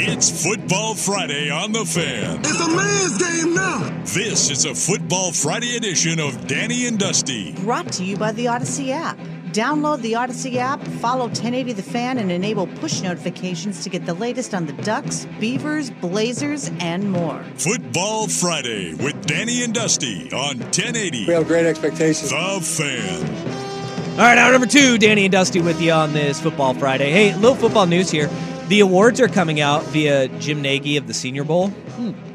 [0.00, 2.38] It's Football Friday on the Fan.
[2.44, 3.80] It's a man's game now.
[4.04, 7.50] This is a Football Friday edition of Danny and Dusty.
[7.54, 9.18] Brought to you by the Audacy app.
[9.50, 14.14] Download the Audacy app, follow 1080 The Fan, and enable push notifications to get the
[14.14, 17.42] latest on the Ducks, Beavers, Blazers, and more.
[17.56, 21.26] Football Friday with Danny and Dusty on 1080.
[21.26, 22.30] We have great expectations.
[22.30, 24.10] The Fan.
[24.12, 27.10] All right, hour number two, Danny and Dusty with you on this Football Friday.
[27.10, 28.30] Hey, little football news here.
[28.68, 31.72] The awards are coming out via Jim Nagy of the Senior Bowl.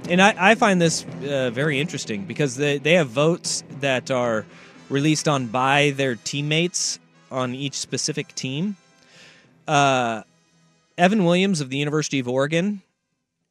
[0.10, 4.46] And I, I find this uh, very interesting because they, they have votes that are
[4.90, 7.00] released on by their teammates
[7.32, 8.76] on each specific team.
[9.68, 10.24] Uh,
[10.98, 12.82] Evan Williams of the University of Oregon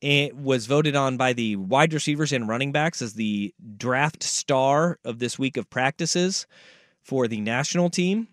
[0.02, 4.98] it was voted on by the wide receivers and running backs as the draft star
[5.04, 6.48] of this week of practices
[7.04, 8.26] for the national team.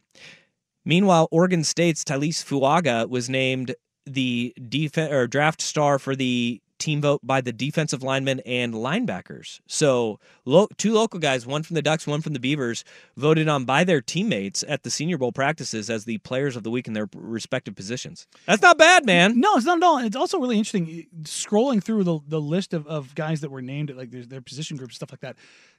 [0.83, 3.75] Meanwhile, Oregon State's Taliese Fuaga was named
[4.13, 9.59] the def- or draft star for the team vote by the defensive linemen and linebackers.
[9.67, 12.83] So, lo- two local guys, one from the Ducks, one from the Beavers,
[13.17, 16.71] voted on by their teammates at the Senior Bowl practices as the players of the
[16.71, 18.27] week in their respective positions.
[18.45, 19.39] That's not bad, man.
[19.39, 19.97] No, it's not at all.
[19.99, 23.89] It's also really interesting scrolling through the the list of, of guys that were named
[23.89, 25.35] at like their, their position groups stuff like that.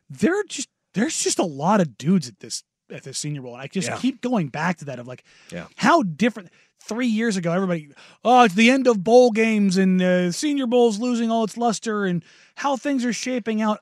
[0.08, 3.62] There just there's just a lot of dudes at this at the Senior Bowl, and
[3.62, 3.96] I just Yeah.
[3.98, 5.66] keep going back to that of like Yeah.
[5.76, 6.50] how different.
[6.82, 7.90] Three years ago, everybody,
[8.24, 12.06] oh, it's the end of bowl games and uh, Senior Bowl's losing all its luster
[12.06, 12.24] and
[12.54, 13.80] how things are shaping out.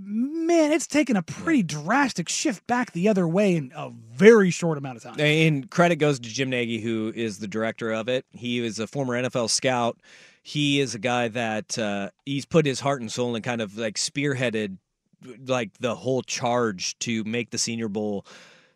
[0.00, 4.78] Man, it's taken a pretty drastic shift back the other way in a very short
[4.78, 5.18] amount of time.
[5.18, 8.24] And credit goes to Jim Nagy, who is the director of it.
[8.30, 9.98] He is a former NFL scout.
[10.44, 13.76] He is a guy that uh, he's put his heart and soul and kind of
[13.76, 14.76] like spearheaded
[15.46, 18.26] like the whole charge to make the Senior Bowl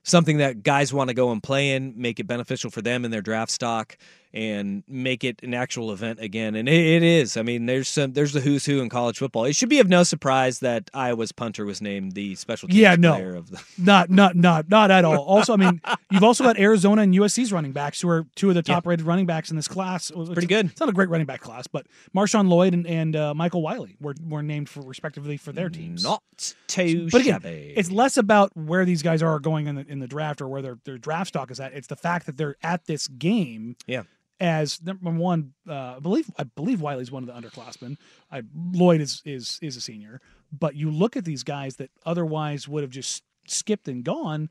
[0.03, 3.11] something that guys want to go and play in, make it beneficial for them in
[3.11, 3.97] their draft stock,
[4.35, 6.55] and make it an actual event again.
[6.55, 7.37] And it, it is.
[7.37, 9.45] I mean, there's some there's the who's who in college football.
[9.45, 12.97] It should be of no surprise that Iowa's punter was named the special teams Yeah,
[12.97, 13.15] no.
[13.15, 13.63] player of the.
[13.79, 15.19] Not, not, not, not at all.
[15.25, 18.55] Also, I mean, you've also got Arizona and USC's running backs, who are two of
[18.55, 20.11] the top-rated running backs in this class.
[20.11, 20.67] It's- Pretty good.
[20.67, 23.97] It's not a great running back class, but Marshawn Lloyd and, and uh, Michael Wiley
[24.01, 26.05] were, were named for respectively for their teams.
[26.05, 26.23] Not
[26.69, 27.73] too but again, shabby.
[27.77, 30.63] it's less about where these guys are going in the in the draft or where
[30.63, 31.73] their their draft stock is at.
[31.73, 34.03] It's the fact that they're at this game yeah.
[34.43, 35.53] As number one.
[35.69, 37.97] Uh, I believe I believe Wiley's one of the underclassmen.
[38.31, 40.21] I, Lloyd is is is a senior.
[40.53, 44.51] But you look at these guys that otherwise would have just skipped and gone.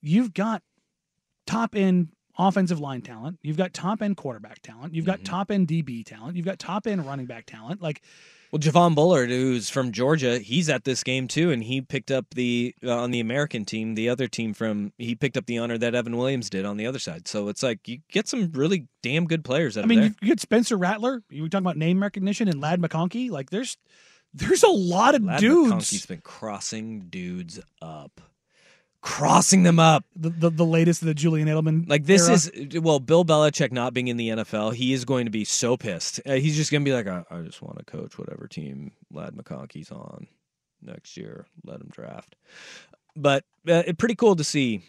[0.00, 0.62] You've got
[1.46, 2.08] top end
[2.38, 3.38] offensive line talent.
[3.42, 4.94] You've got top end quarterback talent.
[4.94, 5.24] You've got Mm-hmm.
[5.34, 6.36] top end DB talent.
[6.36, 7.82] You've got top end running back talent.
[7.82, 8.02] Like
[8.54, 12.26] Well, Javon Bullard, who's from Georgia, he's at this game too, and he picked up
[12.36, 15.76] the uh, on the American team, the other team from he picked up the honor
[15.76, 17.26] that Evan Williams did on the other side.
[17.26, 20.08] So it's like you get some really damn good players out I of mean, there.
[20.10, 21.24] you, you get Spencer Rattler.
[21.30, 23.28] You were talking about name recognition and Ladd McConkey.
[23.28, 23.76] Like there's
[24.32, 25.72] there's a lot of Ladd dudes.
[25.72, 28.20] McConkey's been crossing dudes up,
[29.04, 30.04] crossing them up.
[30.16, 31.88] The, the the latest of the Julian Edelman.
[31.88, 32.34] Like this era.
[32.34, 35.76] is well, Bill Belichick not being in the NFL, he is going to be so
[35.76, 36.20] pissed.
[36.26, 38.92] Uh, he's just going to be like, I, I just want to coach whatever team
[39.12, 40.26] Ladd McConkey's on
[40.82, 41.46] next year.
[41.64, 42.34] Let him draft.
[43.14, 44.82] But uh, pretty cool to see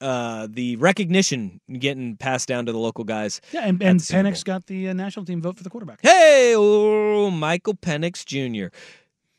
[0.00, 3.42] uh, the recognition getting passed down to the local guys.
[3.52, 4.32] yeah, and, and the Super Bowl.
[4.32, 6.00] Penix got the uh, national team vote for the quarterback.
[6.02, 8.74] Hey, oh, Michael Penix Jr.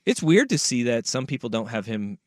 [0.05, 2.19] It's weird to see that some people don't have him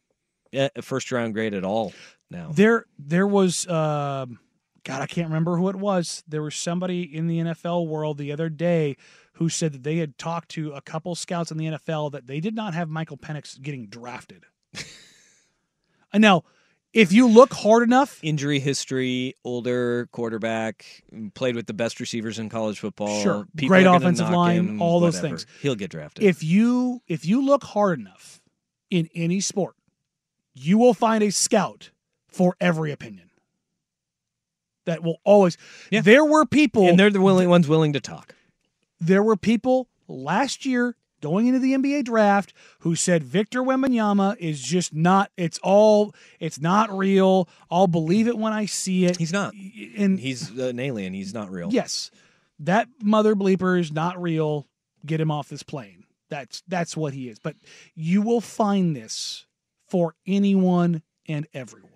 [0.83, 1.93] first round grade at all
[2.31, 2.51] now.
[2.53, 4.39] There there was um
[4.85, 6.25] God, I can't remember who it was.
[6.27, 8.97] There was somebody in the NFL world the other day
[9.35, 12.41] who said that they had talked to a couple scouts in the NFL that they
[12.41, 14.45] did not have Michael Penix getting drafted.
[16.13, 16.45] and now,
[16.93, 20.85] if you look hard enough, injury history, older quarterback,
[21.35, 23.23] played with the best receivers in college football.
[23.23, 23.47] Sure.
[23.57, 25.39] People Great offensive line, him, all those whatever.
[25.39, 25.47] things.
[25.63, 26.25] He'll get drafted.
[26.25, 28.41] if you if you look hard enough
[28.91, 29.77] in any sport,
[30.55, 31.91] you will find a scout
[32.29, 33.31] for every opinion.
[34.87, 35.57] That will always.
[35.91, 36.01] Yeah.
[36.01, 38.35] There were people, and they're the willing ones willing to talk.
[39.01, 44.61] there were people last year going into the NBA draft who said Victor Wembanyama is
[44.63, 45.31] just not.
[45.37, 46.15] It's all.
[46.41, 47.49] It's not real.
[47.71, 49.19] I'll believe it when I see it.
[49.19, 49.53] He's not.
[49.97, 51.13] And He's an alien.
[51.13, 51.69] He's not real.
[51.71, 52.11] yes,
[52.59, 54.67] that mother bleeper is not real.
[55.07, 56.05] Get him off this plane.
[56.31, 57.39] That's that's what he is.
[57.39, 57.57] But
[57.95, 59.45] you will find this
[59.91, 61.91] for anyone and everyone.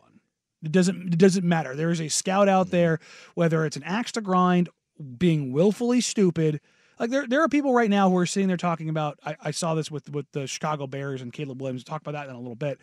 [0.63, 1.77] It doesn't it doesn't matter.
[1.77, 2.77] There is a scout out mm-hmm.
[2.77, 2.99] there,
[3.35, 4.69] whether it's an axe to grind,
[5.19, 6.61] being willfully stupid.
[6.99, 9.19] Like there, there are people right now who are sitting there talking about.
[9.25, 11.85] I, I saw this with with the Chicago Bears and Caleb Williams.
[11.85, 12.79] Talk about that in a little bit.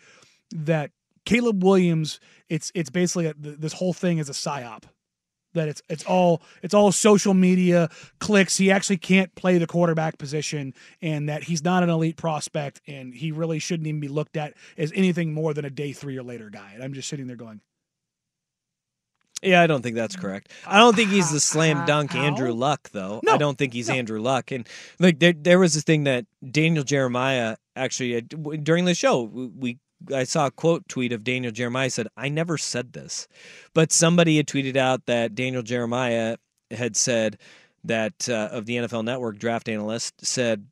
[0.54, 0.90] That
[1.24, 4.84] Caleb Williams, it's it's basically a, this whole thing is a psyop.
[5.54, 7.88] That it's it's all it's all social media
[8.18, 8.56] clicks.
[8.56, 13.14] He actually can't play the quarterback position, and that he's not an elite prospect, and
[13.14, 16.22] he really shouldn't even be looked at as anything more than a day three or
[16.22, 16.72] later guy.
[16.74, 17.60] And I'm just sitting there going,
[19.42, 20.50] Yeah, I don't think that's correct.
[20.66, 22.14] I don't think he's the slam dunk?
[22.14, 23.20] Andrew Luck though.
[23.24, 23.94] No, I don't think he's no.
[23.94, 24.50] Andrew Luck.
[24.52, 28.20] And like there, there was this thing that Daniel Jeremiah actually uh,
[28.62, 29.78] during the show we
[30.14, 33.28] I saw a quote tweet of Daniel Jeremiah said, "I never said this,"
[33.74, 36.36] but somebody had tweeted out that Daniel Jeremiah
[36.70, 37.38] had said
[37.84, 40.66] that uh, of the NFL Network draft analyst said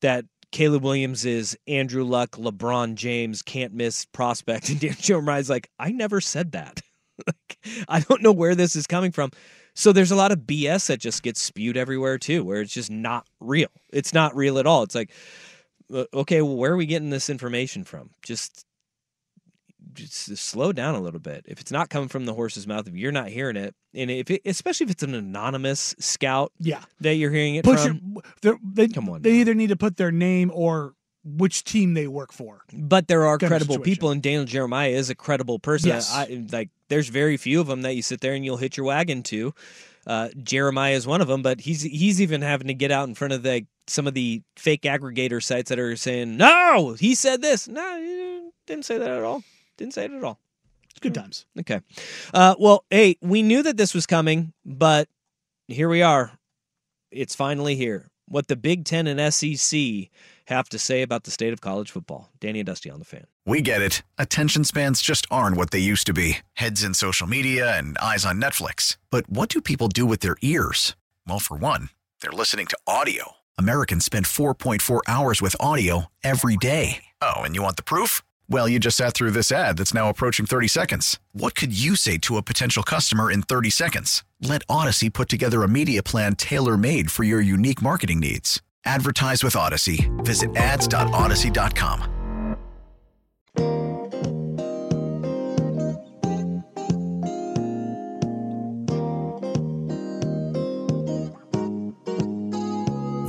[0.00, 5.70] that Caleb Williams is Andrew Luck, LeBron James can't miss prospect, and Daniel Jeremiah's like,
[5.78, 6.80] "I never said that."
[7.26, 7.58] like,
[7.88, 9.30] I don't know where this is coming from.
[9.74, 12.90] So there's a lot of BS that just gets spewed everywhere too, where it's just
[12.90, 13.68] not real.
[13.90, 14.82] It's not real at all.
[14.82, 15.10] It's like,
[15.92, 18.10] Uh, okay, well, where are we getting this information from?
[18.22, 18.64] Just,
[19.94, 21.44] just slow down a little bit.
[21.46, 24.30] If it's not coming from the horse's mouth, if you're not hearing it, and if
[24.30, 28.58] it, especially if it's an anonymous scout "Yeah, that you're hearing it push from, it."
[28.74, 29.36] they're- Come on They now.
[29.40, 30.94] either need to put their name or
[31.24, 32.62] which team they work for.
[32.72, 33.82] but there are credible situation.
[33.84, 35.88] people, and Daniel Jeremiah is a credible person.
[35.90, 36.12] Yes.
[36.12, 38.86] I, like, there's very few of them that you sit there and you'll hit your
[38.86, 39.54] wagon to.
[40.06, 43.14] Uh, Jeremiah is one of them, but he's he's even having to get out in
[43.14, 47.40] front of the some of the fake aggregator sites that are saying, "No, he said
[47.42, 49.42] this." No, he didn't say that at all.
[49.76, 50.38] Didn't say it at all.
[50.90, 51.46] It's good times.
[51.58, 51.80] Okay.
[52.34, 55.08] Uh, well, hey, we knew that this was coming, but
[55.68, 56.32] here we are.
[57.10, 58.10] It's finally here.
[58.26, 60.08] What the Big Ten and SEC
[60.46, 62.30] have to say about the state of college football.
[62.40, 63.26] Danny and Dusty on the fan.
[63.44, 64.02] We get it.
[64.18, 68.24] Attention spans just aren't what they used to be heads in social media and eyes
[68.24, 68.96] on Netflix.
[69.10, 70.96] But what do people do with their ears?
[71.26, 71.90] Well, for one,
[72.20, 73.32] they're listening to audio.
[73.58, 77.04] Americans spend 4.4 hours with audio every day.
[77.20, 78.22] Oh, and you want the proof?
[78.48, 81.18] Well, you just sat through this ad that's now approaching 30 seconds.
[81.32, 84.24] What could you say to a potential customer in 30 seconds?
[84.40, 88.60] Let Audacy put together a media plan tailor made for your unique marketing needs.
[88.84, 90.08] Advertise with Audacy.
[90.24, 92.08] Visit ads.audacy.com.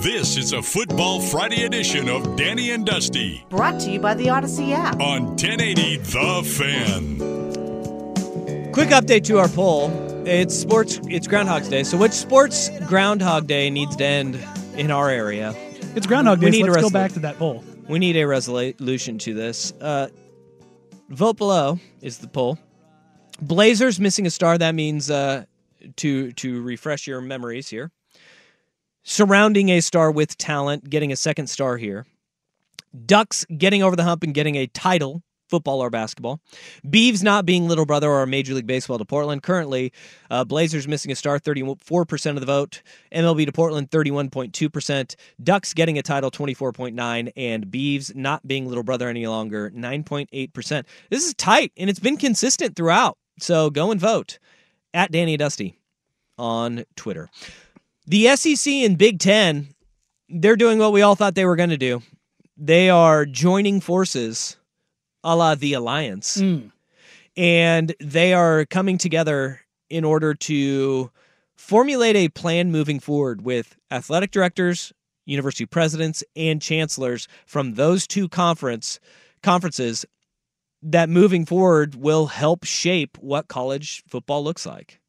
[0.02, 4.28] This is a Football Friday edition of Danny and Dusty Brought to you by the
[4.28, 5.00] Audacy app.
[5.00, 7.18] on 1080 The Fan.
[8.72, 9.92] Quick update to our poll.
[10.26, 11.00] It's sports.
[11.10, 11.84] It's Groundhog's Day.
[11.84, 14.36] So, which sports Groundhog Day needs to end
[14.76, 15.54] in our area?
[15.96, 16.52] It's Groundhog We Day.
[16.52, 17.64] need so let's go back to that poll.
[17.88, 19.74] We need a resolution to this.
[19.80, 20.08] Uh,
[21.10, 22.58] vote below is the poll.
[23.42, 24.58] Blazers missing a star.
[24.58, 25.46] That means uh,
[25.98, 27.92] to to refresh your memories here.
[29.04, 32.06] Surrounding a star with talent, getting a second star here.
[33.06, 36.40] Ducks getting over the hump and getting a title, football or basketball.
[36.86, 39.44] Beavs not being little brother or Major League Baseball to Portland.
[39.44, 39.94] Currently,
[40.30, 42.82] uh, Blazers missing a star, 34% of the vote.
[43.12, 45.16] MLB to Portland, 31.2%.
[45.42, 47.32] Ducks getting a title, 24.9%.
[47.36, 50.86] And Beavs not being little brother any longer, 9.8%.
[51.10, 53.18] This is tight, and it's been consistent throughout.
[53.40, 54.40] So go and vote
[54.94, 55.78] at Danny Dusty
[56.38, 57.30] on Twitter.
[58.06, 59.70] The SEC and Big Ten,
[60.30, 62.02] they're doing what we all thought they were going to do.
[62.58, 64.58] They are joining forces
[65.24, 66.72] a la the Alliance mm.
[67.38, 71.12] and they are coming together in order to
[71.56, 74.92] formulate a plan moving forward with athletic directors,
[75.26, 79.00] university presidents, and chancellors from those two conference
[79.42, 80.06] conferences
[80.82, 85.00] that moving forward will help shape what college football looks like.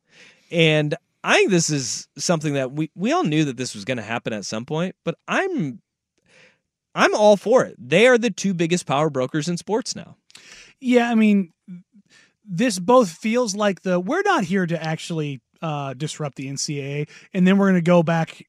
[0.51, 0.95] And
[1.25, 4.03] I think this is something that we, we all knew that this was going to
[4.03, 5.81] happen at some point, but I'm
[6.95, 7.77] I'm all for it.
[7.79, 10.17] They are the two biggest power brokers in sports now.
[10.81, 11.53] Yeah, I mean,
[12.45, 17.47] this both feels like the we're not here to actually uh, disrupt the NCAA, and
[17.47, 18.47] then we're going to go back.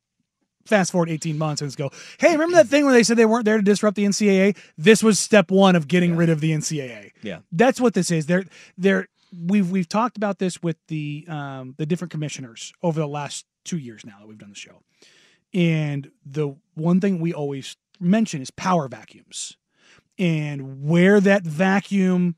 [0.65, 3.25] Fast forward 18 months and just go, hey, remember that thing where they said they
[3.27, 4.57] weren't there to disrupt the NCAA?
[4.79, 7.11] This was step one of getting rid of the NCAA.
[7.21, 7.41] Yeah.
[7.51, 8.25] That's what this is.
[8.25, 13.07] They're they're we've we've talked about this with the um, the different commissioners over the
[13.07, 14.81] last two years now that we've done the show.
[15.53, 19.57] And the one thing we always mention is power vacuums
[20.17, 22.35] and where that vacuum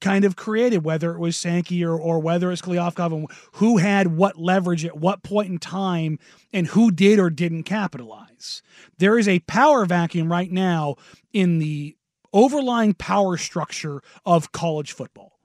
[0.00, 4.08] kind of created, whether it was Sankey or, or whether it's Kliavkoff, and who had
[4.08, 6.18] what leverage at what point in time,
[6.52, 8.62] and who did or didn't capitalize.
[8.98, 10.96] There is a power vacuum right now
[11.32, 11.96] in the
[12.32, 15.38] overlying power structure of college football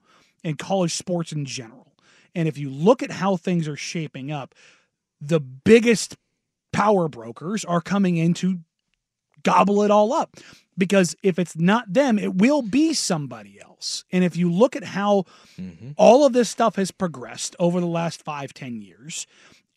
[0.43, 1.93] and college sports in general.
[2.33, 4.55] And if you look at how things are shaping up,
[5.21, 6.17] the biggest
[6.71, 8.59] power brokers are coming in to
[9.43, 10.37] gobble it all up.
[10.77, 14.05] Because if it's not them, it will be somebody else.
[14.11, 15.23] And if you look at how
[15.59, 15.91] mm-hmm.
[15.97, 19.25] all of this stuff has progressed over the last five, ten years,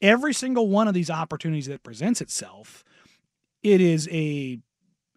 [0.03, 2.85] every single one of these opportunities that presents itself,
[3.63, 4.59] it is a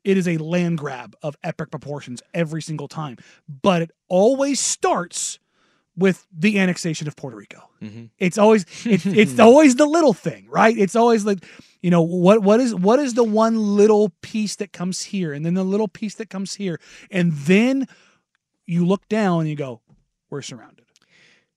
[0.03, 3.17] it is a land grab of epic proportions every single time.
[3.61, 5.39] But it always starts
[5.95, 7.69] with the annexation of Puerto Rico.
[7.81, 8.05] Mm-hmm.
[8.17, 10.77] It's always it's, it's always the little thing, right?
[10.77, 11.45] It's always like
[11.83, 15.45] you know what what is what is the one little piece that comes here, and
[15.45, 16.79] then the little piece that comes here,
[17.11, 17.87] and then
[18.65, 19.81] you look down and you go,
[20.29, 20.85] we're surrounded.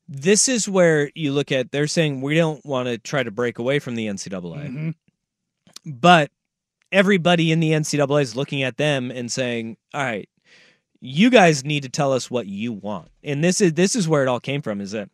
[0.08, 1.70] This is where you look at.
[1.70, 4.90] They're saying we don't want to try to break away from the NCAA, mm-hmm.
[5.84, 6.32] but
[6.90, 10.28] everybody in the NCAA is looking at them and saying, "All right,
[11.00, 13.10] you guys need to tell us what you want.
[13.22, 14.80] And this is this is where it all came from.
[14.80, 15.08] Is that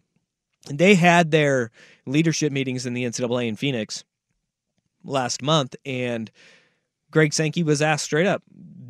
[0.71, 1.71] they had their
[2.07, 4.05] leadership meetings in the NCAA in Phoenix
[5.05, 6.31] last month, and
[7.11, 8.43] Greg Sankey was asked straight up,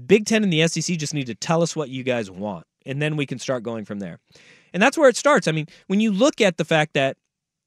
[0.07, 3.01] Big Ten and the SEC just need to tell us what you guys want, and
[3.01, 4.19] then we can start going from there.
[4.73, 5.49] And that's where it starts.
[5.49, 7.17] I mean, when you look at the fact that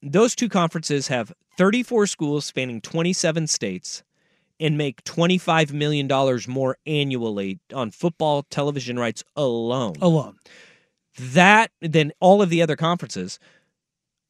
[0.01, 4.03] those two conferences have 34 schools spanning 27 states
[4.59, 6.07] and make $25 million
[6.47, 9.95] more annually on football television rights alone.
[10.01, 10.37] Alone.
[11.19, 13.39] That, than all of the other conferences,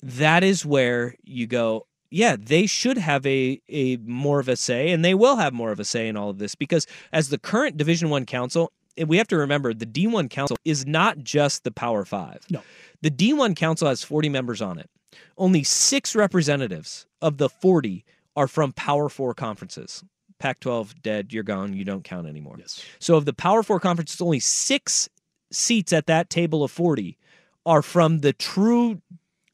[0.01, 4.91] that is where you go, yeah, they should have a, a more of a say,
[4.91, 7.37] and they will have more of a say in all of this because as the
[7.37, 8.71] current Division One council,
[9.05, 12.39] we have to remember the D1 council is not just the Power Five.
[12.49, 12.61] No.
[13.01, 14.89] The D1 council has 40 members on it.
[15.37, 18.05] Only six representatives of the 40
[18.37, 20.01] are from Power Four conferences.
[20.39, 22.55] Pac 12 dead, you're gone, you don't count anymore.
[22.57, 22.81] Yes.
[22.99, 25.09] So of the Power Four conferences, only six
[25.51, 27.17] seats at that table of 40
[27.65, 29.01] are from the true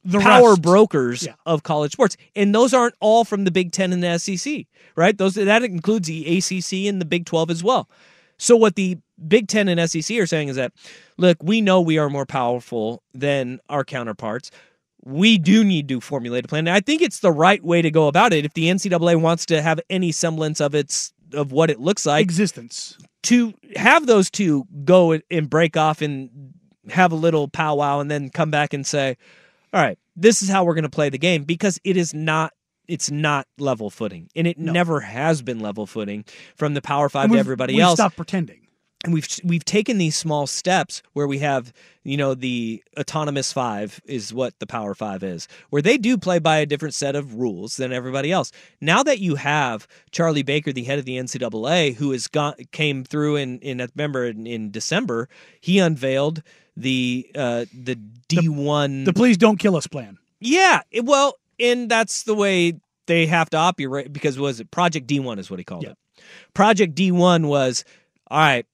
[0.03, 0.62] the power rest.
[0.62, 1.34] brokers yeah.
[1.46, 2.17] of college sports.
[2.36, 4.65] And those aren't all from the Big Ten and the SEC,
[4.96, 5.17] right?
[5.17, 7.89] Those that includes the ACC and the Big 12 as well.
[8.38, 10.74] So what the Big Ten and SEC are saying is that,
[11.17, 14.51] look, we know we are more powerful than our counterparts
[15.03, 16.67] we do need to formulate a plan.
[16.67, 19.46] And I think it's the right way to go about it if the NCAA wants
[19.48, 24.29] to have any semblance of its of what it looks like existence to have those
[24.29, 26.29] two go and break off and
[26.89, 29.15] have a little powwow and then come back and say,
[29.73, 32.53] "All right, this is how we're going to play the game," because it is not
[32.87, 34.71] it's not level footing, and it no.
[34.71, 36.25] never has been level footing
[36.55, 37.95] from the Power Five to everybody else.
[37.95, 38.61] Stop pretending
[39.03, 41.73] and we've we've taken these small steps where we have
[42.03, 46.39] you know the autonomous five is what the power five is where they do play
[46.39, 50.71] by a different set of rules than everybody else now that you have charlie baker
[50.71, 54.71] the head of the ncaa who has got came through in in remember in, in
[54.71, 55.27] december
[55.59, 56.43] he unveiled
[56.77, 57.97] the uh the
[58.31, 62.73] d1 the, the please don't kill us plan yeah it, well and that's the way
[63.07, 65.91] they have to operate because was it project d1 is what he called yeah.
[65.91, 66.23] it
[66.53, 67.83] project d1 was
[68.29, 68.65] all right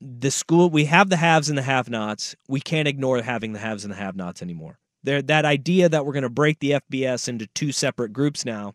[0.00, 2.34] the school we have the haves and the have-nots.
[2.48, 4.78] We can't ignore having the haves and the have-nots anymore.
[5.02, 8.74] There, that idea that we're going to break the FBS into two separate groups now,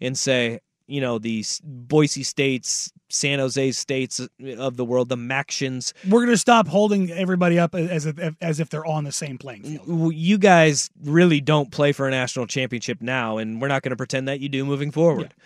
[0.00, 0.60] and say,
[0.90, 5.94] you know, the Boise states, San Jose states uh, of the world, the Mactions.
[6.08, 9.38] We're going to stop holding everybody up as if, as if they're on the same
[9.38, 10.14] playing field.
[10.14, 13.96] You guys really don't play for a national championship now, and we're not going to
[13.96, 15.34] pretend that you do moving forward.
[15.38, 15.44] Yeah.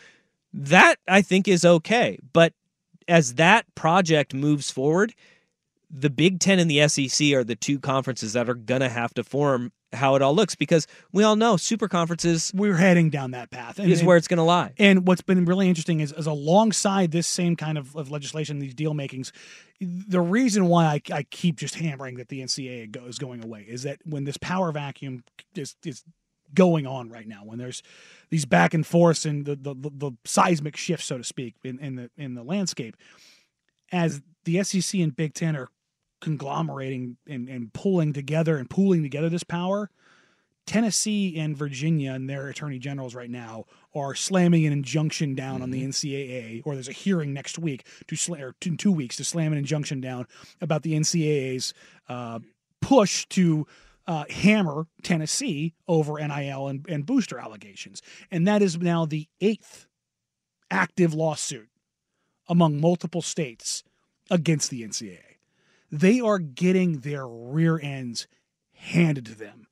[0.54, 2.52] That I think is okay, but
[3.06, 5.14] as that project moves forward,
[5.90, 9.12] the Big Ten and the SEC are the two conferences that are going to have
[9.14, 12.52] to form how it all looks because we all know super conferences.
[12.54, 13.78] We're heading down that path.
[13.78, 14.72] And, is where it's going to lie.
[14.78, 18.74] And what's been really interesting is, is alongside this same kind of, of legislation, these
[18.74, 19.32] deal makings,
[19.80, 23.82] the reason why I, I keep just hammering that the NCAA is going away is
[23.82, 25.24] that when this power vacuum
[25.54, 26.04] is, is
[26.54, 27.82] going on right now when there's
[28.30, 31.96] these back and forths and the, the, the seismic shift so to speak, in, in
[31.96, 32.96] the in the landscape,
[33.92, 35.68] as the SEC and Big Ten are
[36.24, 39.90] conglomerating and, and pulling together and pooling together this power.
[40.66, 45.64] Tennessee and Virginia and their attorney generals right now are slamming an injunction down mm-hmm.
[45.64, 45.90] on the mm-hmm.
[45.90, 49.52] NCAA, or there's a hearing next week to sl- or in two weeks to slam
[49.52, 50.26] an injunction down
[50.62, 51.74] about the NCAA's
[52.08, 52.38] uh,
[52.80, 53.66] push to
[54.06, 58.00] uh, hammer Tennessee over NIL and, and booster allegations.
[58.30, 59.86] And that is now the eighth
[60.70, 61.68] active lawsuit
[62.48, 63.84] among multiple states
[64.30, 65.33] against the NCAA.
[65.90, 68.26] They are getting their rear ends
[68.72, 69.66] handed to them.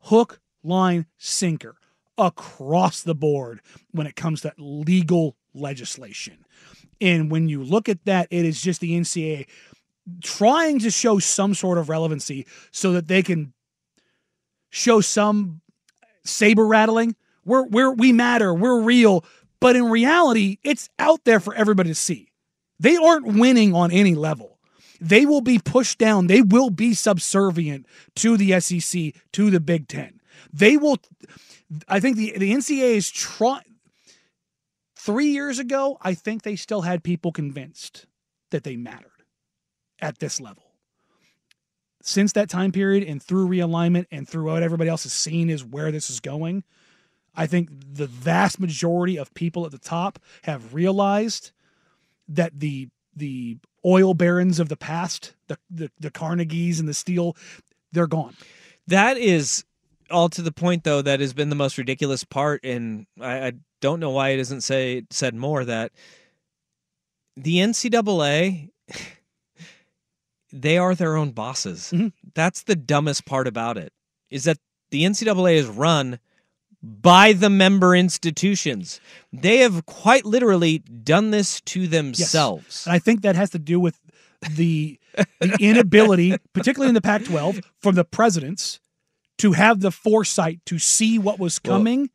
[0.00, 1.76] Hook, line, sinker
[2.18, 6.44] across the board when it comes to legal legislation.
[7.00, 9.46] And when you look at that, it is just the NCAA
[10.22, 13.52] trying to show some sort of relevancy so that they can
[14.70, 15.60] show some
[16.24, 17.16] saber rattling.
[17.44, 19.24] We're, we're, we matter, we're real.
[19.60, 22.28] But in reality, it's out there for everybody to see.
[22.78, 24.55] They aren't winning on any level.
[25.00, 26.26] They will be pushed down.
[26.26, 27.86] They will be subservient
[28.16, 30.20] to the SEC, to the Big Ten.
[30.52, 30.98] They will.
[31.88, 33.62] I think the the NCAA is trying.
[34.96, 38.06] Three years ago, I think they still had people convinced
[38.50, 39.10] that they mattered
[40.00, 40.64] at this level.
[42.02, 45.64] Since that time period and through realignment and through what everybody else has seen is
[45.64, 46.64] where this is going,
[47.34, 51.52] I think the vast majority of people at the top have realized
[52.28, 57.36] that the the oil barons of the past, the, the the Carnegies and the steel,
[57.92, 58.34] they're gone.
[58.86, 59.64] That is
[60.10, 61.02] all to the point, though.
[61.02, 64.62] That has been the most ridiculous part, and I, I don't know why it isn't
[64.62, 65.64] say said more.
[65.64, 65.92] That
[67.36, 68.70] the NCAA,
[70.52, 71.90] they are their own bosses.
[71.94, 72.08] Mm-hmm.
[72.34, 73.92] That's the dumbest part about it.
[74.30, 74.58] Is that
[74.90, 76.18] the NCAA is run
[76.86, 79.00] by the member institutions.
[79.32, 82.86] They have quite literally done this to themselves.
[82.86, 83.98] And I think that has to do with
[84.50, 84.98] the
[85.40, 88.80] the inability, particularly in the Pac-12, from the presidents
[89.38, 92.10] to have the foresight to see what was coming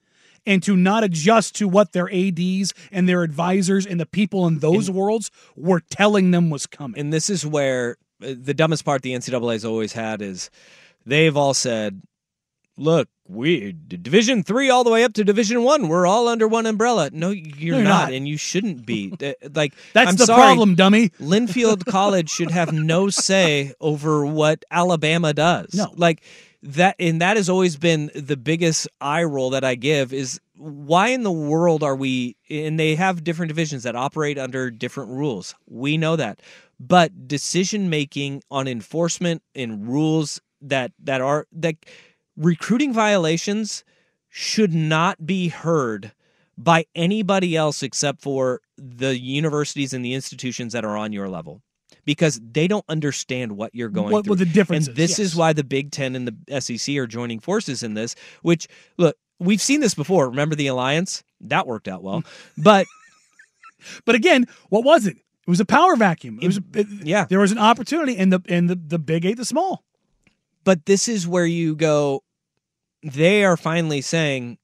[0.46, 4.60] and to not adjust to what their ads and their advisors and the people in
[4.60, 7.00] those worlds were telling them was coming.
[7.00, 10.50] and this is where uh, the dumbest part the NCAA has always had is
[11.06, 12.02] they've all said,
[12.82, 16.66] "Look, we Division three all the way up to Division one, we're all under one
[16.66, 18.14] umbrella." No, you're, not, not.
[18.14, 19.14] and you shouldn't be.
[19.54, 21.10] Like That's I'm the sorry, problem, dummy.
[21.20, 25.74] Linfield College should have no say over what Alabama does.
[25.74, 25.88] No.
[25.96, 26.24] Like
[26.64, 31.08] that and that has always been the biggest eye roll that I give is why
[31.08, 35.56] in the world are we and they have different divisions that operate under different rules.
[35.68, 36.42] We know that.
[36.80, 41.76] But decision making on enforcement and rules that that are that
[42.38, 43.84] recruiting violations
[44.30, 46.12] should not be heard
[46.58, 51.62] by anybody else except for the universities and the institutions that are on your level
[52.06, 54.32] because they don't understand what you're going What- through.
[54.32, 55.20] what the difference and this yes.
[55.20, 58.16] is why the Big Ten and the SEC are joining forces in this.
[58.42, 58.68] Which
[58.98, 60.30] look, we've seen this before.
[60.30, 62.24] Remember the alliance that worked out well,
[62.58, 62.86] but
[64.06, 65.18] But again, what was it?
[65.18, 66.40] It was a power vacuum.
[66.42, 67.26] It was it- yeah.
[67.26, 69.84] There was an opportunity, and the and the, the big eight, the small.
[70.64, 72.24] But this is where you go.
[73.04, 74.58] They are finally saying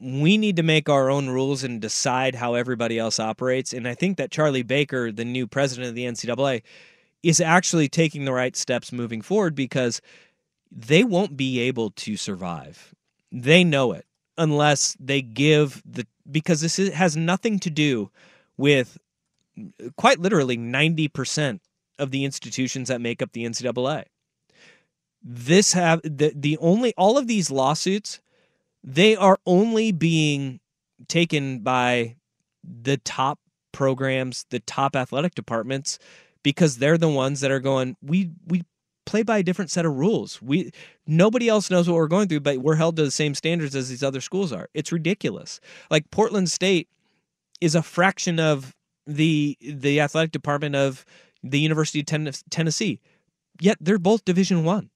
[0.00, 3.72] we need to make our own rules and decide how everybody else operates.
[3.72, 6.62] And I think that Charlie Baker, the new president of the NCAA,
[7.22, 10.00] is actually taking the right steps moving forward because
[10.70, 12.94] they won't be able to survive.
[13.32, 14.06] They know it
[14.36, 18.10] unless they give the because this is, has nothing to do
[18.56, 18.98] with
[19.96, 21.60] quite literally 90%
[21.98, 24.04] of the institutions that make up the NCAA
[25.22, 28.20] this have the the only all of these lawsuits
[28.84, 30.60] they are only being
[31.08, 32.16] taken by
[32.64, 33.38] the top
[33.72, 35.98] programs the top athletic departments
[36.42, 38.62] because they're the ones that are going we we
[39.04, 40.42] play by a different set of rules.
[40.42, 40.72] We
[41.06, 43.88] nobody else knows what we're going through but we're held to the same standards as
[43.88, 44.68] these other schools are.
[44.74, 45.60] It's ridiculous.
[45.90, 46.88] Like portland state
[47.60, 48.74] is a fraction of
[49.06, 51.04] the the athletic department of
[51.42, 53.00] the university of tennessee
[53.60, 54.90] yet they're both division one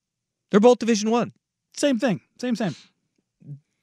[0.50, 1.32] they're both Division One.
[1.76, 2.20] Same thing.
[2.38, 2.74] Same same.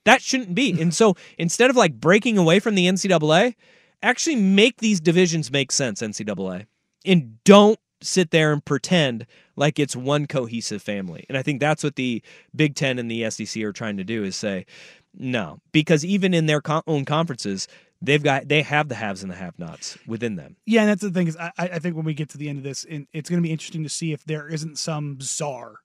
[0.05, 0.79] That shouldn't be.
[0.81, 3.55] And so instead of like breaking away from the NCAA,
[4.01, 6.65] actually make these divisions make sense, NCAA.
[7.05, 9.25] And don't sit there and pretend
[9.55, 11.25] like it's one cohesive family.
[11.29, 12.21] And I think that's what the
[12.55, 14.65] Big Ten and the SEC are trying to do is say,
[15.13, 17.67] no, because even in their own conferences,
[18.01, 20.57] they've got they have the haves and the have-nots within them.
[20.65, 22.59] Yeah, and that's the thing is, I, I think when we get to the end
[22.59, 25.79] of this, and it's going to be interesting to see if there isn't some czar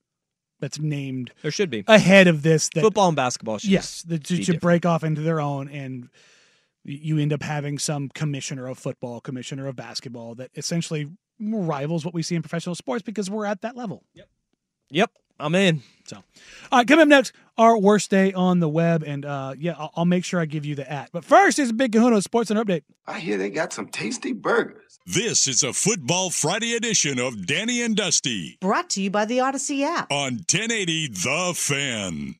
[0.62, 2.70] that's named There should be ahead of this.
[2.70, 3.59] That, football and basketball.
[3.59, 4.62] Should yes, that to, different.
[4.62, 6.09] break off into their own, and
[6.85, 12.14] you end up having some commissioner of football, commissioner of basketball that essentially rivals what
[12.14, 14.05] we see in professional sports because we're at that level.
[14.14, 14.29] Yep.
[14.90, 15.11] Yep,
[15.42, 15.83] I'm in.
[16.07, 19.74] So, all right, coming up next, our worst day on the web, and uh, yeah,
[19.78, 21.11] I'll, I'll make sure I give you the at.
[21.12, 22.83] But first, here's a big Kahuna Sports Center update.
[23.07, 24.98] I hear they got some tasty burgers.
[25.07, 29.38] This is a Football Friday edition of Danny and Dusty Brought to you by the
[29.38, 30.11] Audacy app.
[30.12, 32.35] on 1080 The Fan.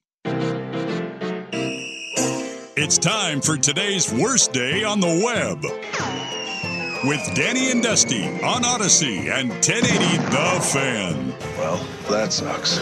[2.75, 5.63] It's time for today's worst day on the web.
[7.05, 11.35] With Danny and Dusty on Audacy and 1080 The Fan.
[11.59, 12.79] Well, that sucks.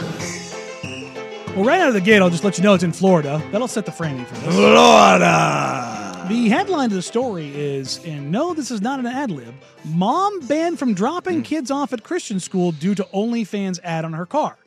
[1.57, 3.43] Well, right out of the gate, I'll just let you know it's in Florida.
[3.51, 4.55] That'll set the framing for this.
[4.55, 6.27] Florida.
[6.29, 9.55] The headline of the story is, and no, this is not an ad lib.
[9.87, 14.27] Mom banned from dropping kids off at Christian school due to OnlyFans ad on her
[14.27, 14.59] car.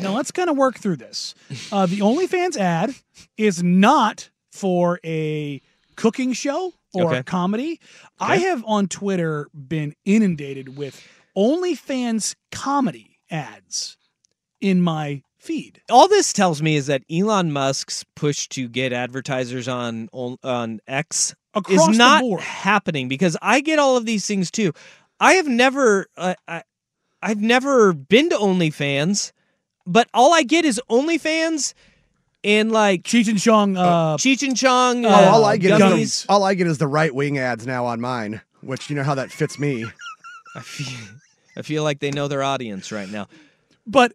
[0.00, 1.34] Now let's kind of work through this.
[1.72, 2.94] Uh, the OnlyFans ad
[3.36, 5.60] is not for a
[5.96, 7.22] cooking show or Okay.
[7.22, 7.80] comedy.
[8.20, 11.00] I have on Twitter been inundated with
[11.36, 13.96] OnlyFans comedy ads
[14.60, 15.80] in my feed.
[15.90, 20.80] All this tells me is that Elon Musk's push to get advertisers on on, on
[20.86, 24.72] X Across is not happening because I get all of these things too.
[25.20, 26.62] I have never uh, I
[27.22, 29.32] I've never been to OnlyFans,
[29.86, 31.74] but all I get is OnlyFans
[32.44, 33.76] and like Cheech and Chong.
[33.76, 35.04] Uh, Cheech and Chong.
[35.06, 36.00] Oh, uh, all I get gummies.
[36.00, 38.96] is the, all I get is the right wing ads now on mine, which you
[38.96, 39.84] know how that fits me.
[40.54, 41.08] I feel,
[41.56, 43.28] I feel like they know their audience right now.
[43.86, 44.12] but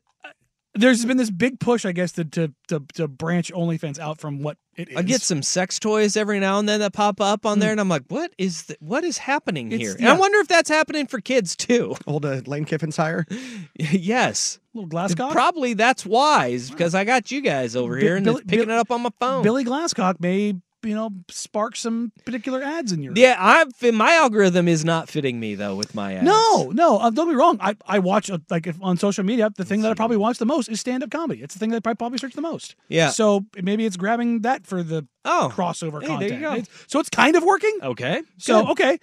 [0.80, 4.42] there's been this big push, I guess, to to to, to branch OnlyFans out from
[4.42, 4.98] what it is.
[4.98, 7.80] I get some sex toys every now and then that pop up on there, and
[7.80, 10.70] I'm like, "What is th- what is happening It's- here?" And I wonder if that's
[10.70, 11.96] happening for kids too.
[12.06, 13.26] Old uh, Lane Kiffin's hire.
[13.80, 15.32] yes, little Glasscock.
[15.32, 18.76] probably that's wise because I got you guys over Bi- here and Billy- picking Bill-
[18.78, 19.44] it up on my phone.
[19.44, 20.56] Billy Glasscock may
[20.88, 23.14] you know spark some particular ads in your.
[23.16, 26.24] yeah, I've my algorithm is not fitting me though with my ads.
[26.26, 26.98] No, no.
[26.98, 27.58] Uh, don't be wrong.
[27.60, 29.52] I, I watch uh, like if on social media.
[29.56, 31.42] The thing that I probably watch the most is stand up comedy.
[31.44, 32.76] It's the thing that I probably search the most.
[32.88, 33.10] Yeah.
[33.10, 36.42] So maybe it's grabbing that for the Oh, crossover Hey, content.
[36.44, 37.78] It's- so it's kind of working.
[37.84, 38.22] okay.
[38.38, 38.72] So good.
[38.72, 39.00] okay,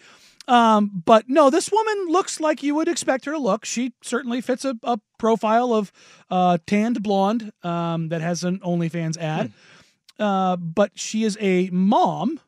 [0.48, 3.64] um, but no, this woman looks like you would expect her to look.
[3.64, 5.90] She certainly fits a, a profile of
[6.30, 9.52] uh, tanned blonde um, that has an OnlyFans ad.
[10.18, 12.40] Uh, but she is a mom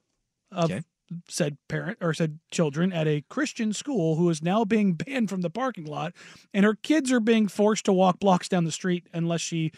[0.53, 0.83] of Okay.
[1.29, 5.41] said parent or said children at a Christian school who is now being banned from
[5.41, 6.13] the parking lot,
[6.55, 9.73] and her kids are being forced to walk blocks down the street unless she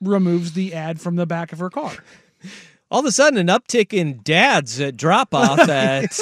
[0.00, 1.92] removes the ad from the back of her car.
[2.90, 6.18] all of a sudden an uptick in dads at drop off at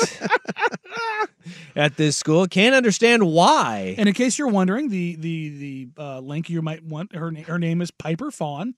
[1.77, 2.47] at this school.
[2.47, 3.95] Can't understand why.
[3.99, 7.59] And in case you're wondering, the the the uh, link you might want her her
[7.59, 8.75] name is Piper Fawn.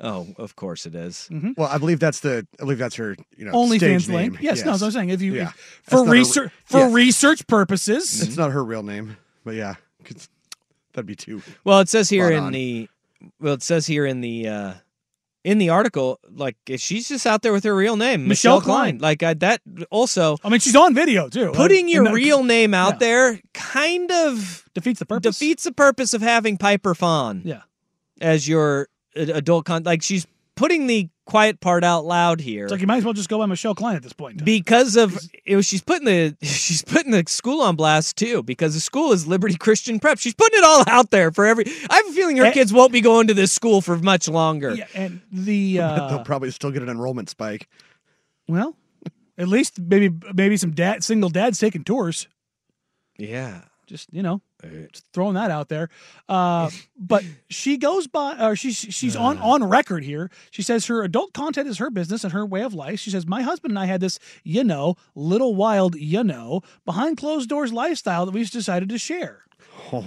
[0.00, 1.28] Oh, of course it is.
[1.56, 4.32] Well, I believe that's the I believe that's her you know OnlyFans stage link.
[4.34, 4.38] name.
[4.42, 5.08] Yes, no, that's what I'm saying.
[5.10, 5.48] If you Yeah.
[5.48, 6.92] if- for not a re- research for yeah.
[6.92, 10.28] research purposes, It's not her real name, but yeah, 'cause
[10.92, 11.42] that'd be too.
[11.64, 12.52] Well, it says here in on.
[12.52, 12.88] the
[13.40, 14.74] well, it says here in the uh
[15.44, 18.98] in the article, like she's just out there with her real name, Michelle Michelle, Klein.
[18.98, 19.00] Klein.
[19.00, 21.50] Like I, that also I mean, she's on video too.
[21.54, 22.98] putting Like, your and that real name out yeah.
[22.98, 25.38] there kind of defeats the purpose.
[25.38, 27.62] defeats the purpose of having Piper Fawn Yeah.
[28.20, 29.82] as your adult con.
[29.84, 30.26] Like she's
[30.56, 32.64] putting the quiet part out loud here.
[32.64, 34.32] It's like you might as well just go by Michelle Klein at this point.
[34.32, 34.44] in time.
[34.44, 38.74] because of it was, she's putting the she's putting the school on blast too because
[38.74, 40.18] the school is Liberty Christian Prep.
[40.18, 41.64] She's putting it all out there for every.
[41.90, 42.52] I have a feeling her Eh.
[42.52, 44.74] kids won't be going to this school for much longer.
[44.74, 47.68] yeah, and the uh, They'll probably still get an enrollment spike.
[48.48, 48.74] well,
[49.36, 52.26] at least maybe maybe some dad single dads taking tours.
[53.18, 53.62] Yeah.
[53.88, 54.42] Just you know,
[54.92, 55.88] just throwing that out there.
[56.28, 60.30] Uh, but she goes by, or she's she's on on record here.
[60.50, 63.00] She says her adult content is her business and her way of life.
[63.00, 67.16] She says my husband and I had this, you know, little wild, you know, behind
[67.16, 69.44] closed doors lifestyle that we've decided to share.
[69.92, 70.00] you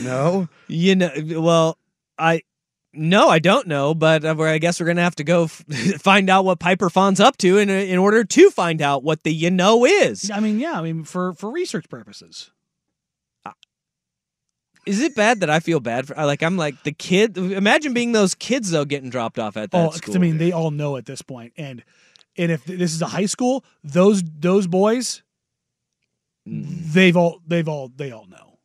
[0.00, 1.78] know, You know, well,
[2.18, 2.42] I
[2.92, 5.64] no, I don't know, but uh, I guess we're gonna have to go f-
[6.00, 9.32] find out what Piper Fawn's up to in in order to find out what the
[9.32, 10.30] you know is.
[10.30, 12.50] I mean, yeah, I mean for for research purposes.
[14.86, 16.14] Is it bad that I feel bad for?
[16.14, 17.36] Like I'm like the kid.
[17.36, 20.16] Imagine being those kids though, getting dropped off at that Oh, 'cause, school.
[20.16, 21.84] I mean, they all know at this point, and
[22.38, 25.22] and if this is a high school, those those boys,
[26.46, 28.58] they've all they've all they all know.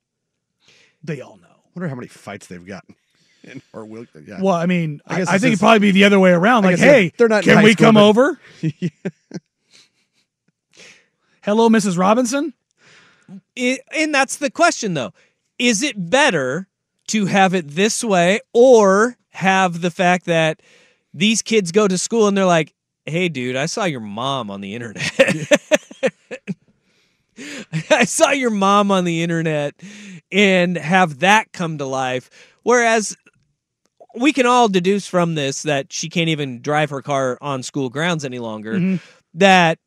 [1.04, 1.64] They all know.
[1.76, 2.96] wonder how many fights they've gotten.
[3.44, 4.42] In, or will yeah.
[4.42, 6.32] Well, I mean, I I, guess I this think it'd probably be the other way
[6.32, 6.66] around.
[6.66, 8.40] I Like, guess they're- hey, they're not can we school, come but- over?
[11.42, 11.98] Hello, Mrs.
[11.98, 12.54] Robinson.
[13.56, 15.14] It, and that's the question though.
[15.60, 16.68] Is it better
[17.08, 20.62] to have it this way or have the fact that
[21.14, 22.74] these kids go to school and they're like,
[23.06, 25.12] "Hey dude, I saw your mom on the internet."
[27.90, 29.74] I saw your mom on the internet
[30.32, 32.30] and have that come to life
[32.62, 33.18] whereas
[34.16, 37.90] we can all deduce from this that she can't even drive her car on school
[37.90, 38.96] grounds any longer mm-hmm.
[39.34, 39.80] that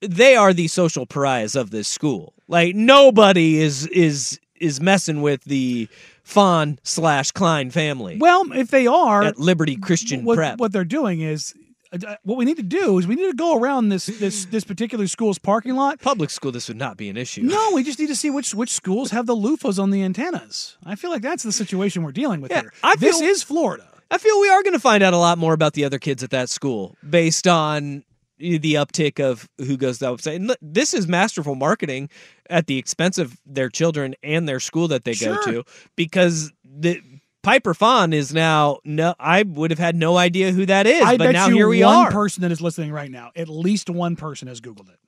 [0.00, 2.34] they are the social pariahs of this school.
[2.48, 5.88] Like nobody is is is messing with the
[6.22, 10.58] Fawn slash Klein family Well, if they are, at Liberty Christian what, Prep.
[10.58, 11.52] what they're doing is
[11.92, 14.44] Uh, uh, what we need to do is we need to go around this this
[14.50, 16.00] this particular school's parking lot.
[16.00, 17.42] Public school, this would not be an issue.
[17.42, 20.76] No, we just need to see which which schools have the loofahs on the antennas.
[20.84, 22.72] I feel like that's the situation we're dealing with Yeah, here.
[22.82, 23.88] I this feel- is Florida.
[24.10, 26.22] I feel we are going to find out a lot more about the other kids
[26.22, 28.04] at that school based on
[28.38, 30.36] the uptick of who goes to that website.
[30.36, 32.10] And this is masterful marketing
[32.50, 35.36] at the expense of their children and their school that they Sure.
[35.36, 35.64] go to
[35.96, 37.00] because the
[37.42, 41.16] Piper Fawn is now no I would have had no idea who that is, I
[41.16, 42.10] but bet now you here we one are.
[42.10, 44.98] person that is listening right now, at least one person has Googled it.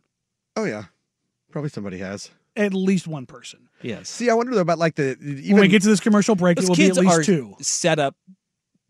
[0.56, 0.84] Oh yeah,
[1.50, 2.30] probably somebody has.
[2.56, 3.68] At least one person.
[3.82, 4.08] yes.
[4.08, 6.56] See, I wonder though about like the even when we get to this commercial break,
[6.56, 7.56] Those it will be kids at least are two.
[7.60, 8.16] set up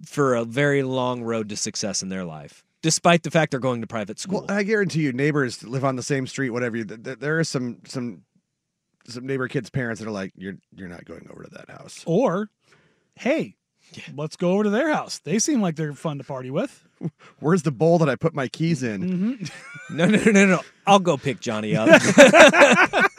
[0.06, 3.80] for a very long road to success in their life, despite the fact they're going
[3.80, 4.44] to private school.
[4.46, 6.76] Well, I guarantee you, neighbors live on the same street, whatever.
[6.76, 8.22] You, th- th- there are some some
[9.06, 12.02] some neighbor kids' parents that are like, "You're you're not going over to that house."
[12.06, 12.50] Or,
[13.16, 13.56] hey,
[14.14, 15.18] let's go over to their house.
[15.18, 16.84] They seem like they're fun to party with.
[17.38, 19.02] Where's the bowl that I put my keys in?
[19.02, 19.96] Mm-hmm.
[19.96, 20.60] no, no, no, no, no.
[20.86, 21.88] I'll go pick Johnny up.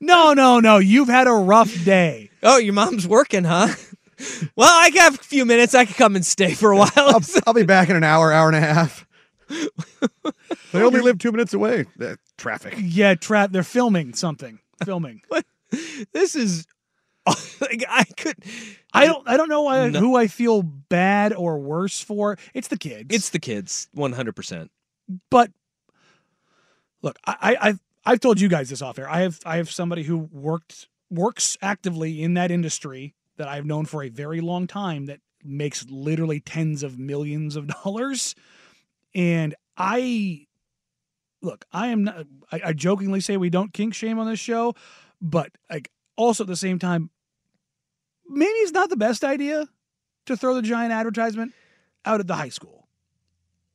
[0.00, 0.78] No, no, no.
[0.78, 2.30] You've had a rough day.
[2.42, 3.68] oh, your mom's working, huh?
[4.54, 5.74] Well, I have a few minutes.
[5.74, 6.88] I could come and stay for a while.
[6.94, 9.04] I'll, I'll be back in an hour, hour and a half.
[10.72, 11.86] they only live two minutes away.
[11.96, 12.74] The traffic.
[12.78, 13.50] Yeah, trap.
[13.50, 14.60] They're filming something.
[14.84, 15.20] Filming.
[15.28, 15.44] What?
[16.12, 16.64] this is
[17.60, 18.36] like I could.
[18.92, 19.26] I don't.
[19.28, 19.98] I don't know why, No.
[20.00, 22.38] who I feel bad or worse for.
[22.52, 23.06] It's the kids.
[23.14, 24.70] It's the kids, one hundred percent.
[25.30, 25.50] but
[27.02, 29.08] look, I, I, I've I've told you guys this off air.
[29.08, 33.84] I have I have somebody who worked works actively in that industry that I've known
[33.86, 38.34] for a very long time that makes literally tens of millions of dollars,
[39.14, 40.46] and I
[41.42, 41.64] look.
[41.72, 42.26] I am not.
[42.52, 44.74] I, I jokingly say we don't kink shame on this show,
[45.20, 47.10] but like also at the same time,
[48.28, 49.68] maybe it's not the best idea
[50.26, 51.52] to throw the giant advertisement
[52.04, 52.86] out at the high school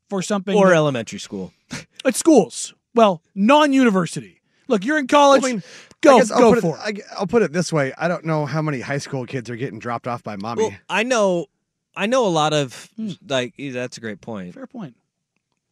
[0.10, 1.54] for something Or that- elementary school.
[2.06, 2.74] at schools.
[2.96, 4.42] Well, non-university.
[4.68, 5.44] Look, you're in college.
[5.44, 5.64] I mean,
[6.02, 7.06] go, I I'll go put for it, it.
[7.16, 9.56] I, will put it this way: I don't know how many high school kids are
[9.56, 10.64] getting dropped off by mommy.
[10.64, 11.48] Well, I know,
[11.96, 13.12] I know a lot of Hmm.
[13.28, 13.54] like.
[13.58, 14.54] That's a great point.
[14.54, 14.96] Fair point.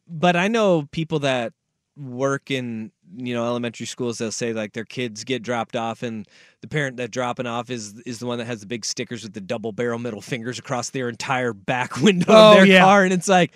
[0.07, 1.53] but I know people that
[1.97, 6.27] work in you know elementary schools they'll say like their kids get dropped off and
[6.61, 9.33] the parent that dropping off is is the one that has the big stickers with
[9.33, 12.83] the double barrel middle fingers across their entire back window Oh, of their yeah.
[12.83, 13.51] car and it's like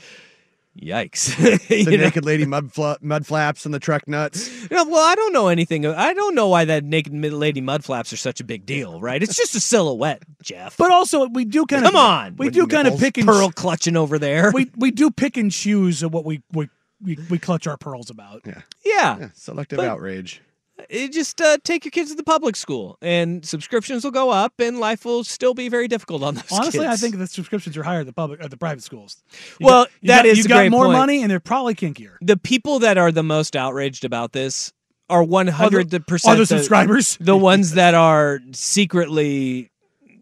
[0.81, 1.35] yikes
[1.67, 2.03] the You know?
[2.05, 4.49] naked lady mud fla- mud flaps and the truck nuts.
[4.71, 8.13] Yeah, well I don't know anything I don't know why that naked lady mud flaps
[8.13, 11.65] are such a big deal right it's just a silhouette Jeff But also, we do
[11.65, 12.35] kind of Come on.
[12.37, 15.51] We do kind of pick and pearl clutching over there we we do pick and
[15.51, 16.69] choose what we we
[17.03, 18.41] we, we clutch our pearls about.
[18.45, 20.41] Yeah, yeah yeah selective But- outrage.
[20.89, 24.53] it just uh, take your kids to the public school and subscriptions will go up
[24.59, 27.83] and life will still be very difficult on those Honestly, I think the subscriptions are
[27.83, 29.17] higher at the public at the private schools.
[29.59, 30.97] You Well, got, that got, is you got more point.
[30.97, 32.15] money and they're probably kinkier.
[32.21, 34.73] the people that are the most outraged about this
[35.09, 37.17] are one hundred percent Other subscribers.
[37.21, 39.69] The ones that are secretly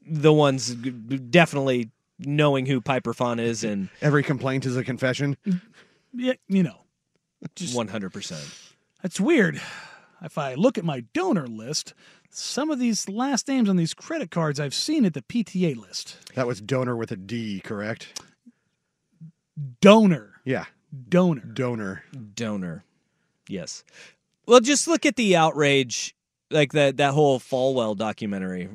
[0.05, 5.37] the ones definitely knowing who Piper Fawn is and Every complaint is a confession.
[6.13, 6.77] Yeah, you know,
[7.55, 8.43] just one hundred percent.
[9.01, 9.61] That's weird.
[10.21, 11.93] If I look at my donor list,
[12.29, 16.17] some of these last names on these credit cards I've seen at the PTA list.
[16.35, 18.21] That was donor with a D, correct?
[19.81, 20.41] Donor.
[20.45, 20.65] Yeah,
[21.09, 21.41] Donor.
[21.41, 22.03] donor.
[22.33, 22.83] Donor,
[23.47, 23.83] yes.
[24.47, 26.15] Well, just look at the outrage,
[26.49, 28.69] like that that whole Falwell documentary.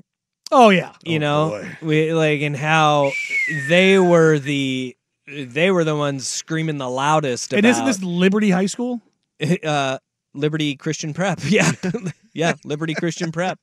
[0.52, 0.92] Oh yeah.
[1.04, 1.76] You Oh, know, boy.
[1.82, 3.12] we like and how
[3.68, 8.50] they were the they were the ones screaming the loudest about And isn't this Liberty
[8.50, 9.00] High School?
[9.64, 9.98] uh,
[10.34, 11.40] Liberty Christian Prep.
[11.44, 11.70] Yeah.
[12.32, 13.58] yeah, Liberty Christian Prep.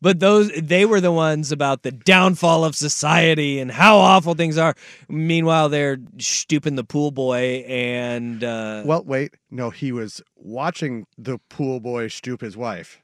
[0.00, 4.56] But those they were the ones about the downfall of society and how awful things
[4.56, 4.74] are.
[5.08, 9.34] Meanwhile, they're stooping the pool boy and uh Well, wait.
[9.50, 13.00] No, he was watching the pool boy stoop his wife.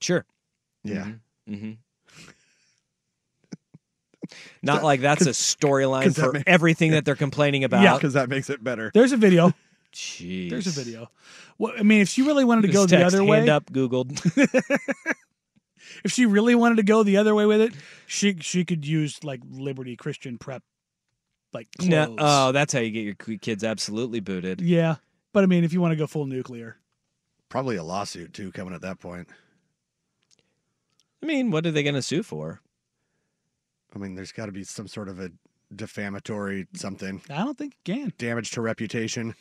[0.00, 0.24] sure.
[0.84, 1.12] Yeah.
[1.46, 1.72] hmm
[4.62, 7.82] Not like that's a storyline 'cause that for ma- everything that they're complaining about.
[7.82, 7.94] Yeah.
[7.94, 8.90] Because that makes it better.
[8.94, 9.54] There's a video.
[9.94, 10.50] Jeez.
[10.50, 11.10] There's a video.
[11.56, 13.48] Well, I mean, if she really wanted to go This the text, other hand way,
[13.48, 14.20] up Googled.
[16.04, 17.72] if she really wanted to go the other way with it,
[18.06, 20.62] she she could use like Liberty Christian Prep,
[21.52, 21.88] like clothes.
[21.90, 24.60] no, oh, that's how you get your kids absolutely booted.
[24.60, 24.96] yeah.
[25.32, 26.76] But I mean, if you want to go full nuclear,
[27.48, 29.28] Probably a lawsuit too coming at that point.
[31.22, 32.60] I mean, what are they going to sue for?
[33.94, 35.30] I mean, there's got to be some sort of a
[35.74, 38.12] defamatory something, I don't think you can.
[38.18, 39.34] damage to reputation.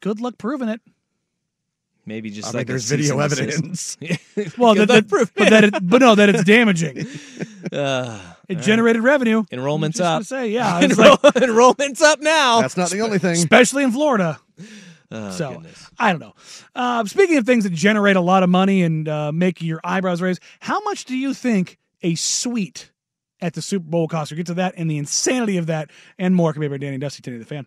[0.00, 0.80] Good luck proving it.
[2.08, 3.96] Maybe just I like mean, a there's video evidence.
[4.58, 5.32] Well, Give that, that, proof.
[5.34, 7.06] but that, it, but no, that it's damaging.
[7.72, 9.42] Uh, It generated revenue.
[9.50, 10.22] enrollment's Just up.
[10.22, 12.60] Say, yeah, it's like, enrollment's up now.
[12.60, 13.32] That's not the only thing.
[13.32, 14.38] especially in Florida.
[15.10, 15.90] Oh, so goodness.
[15.98, 16.34] I don't know.
[16.76, 20.22] Uh, speaking of things that generate a lot of money and uh, make your eyebrows
[20.22, 22.92] raise, how much do you think a suite
[23.40, 24.30] at the Super Bowl costs?
[24.32, 26.52] We'll get to that and the insanity of that and more.
[26.52, 27.66] Come here, Danny and Dusty, Tinny the fan.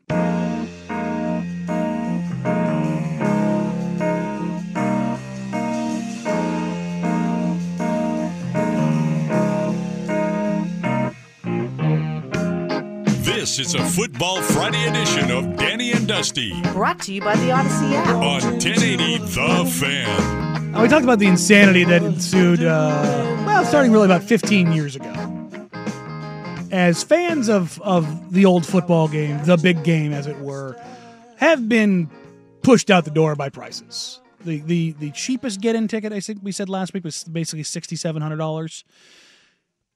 [13.23, 17.49] This is a Football Friday edition of Danny and Dusty Brought to you by the
[17.49, 18.08] Audacy app.
[18.15, 20.82] on 1080 The Fan.
[20.82, 25.38] We talked about the insanity that ensued, uh, well, starting really about 15 years ago.
[26.71, 30.75] As fans of, of the old football game, the big game, as it were,
[31.38, 32.10] have been
[32.62, 34.19] pushed out the door by prices.
[34.45, 37.63] The the the cheapest get in ticket, I think we said last week, was basically
[37.63, 38.86] sixty seven hundred dollars.